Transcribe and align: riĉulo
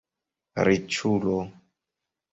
riĉulo 0.67 1.37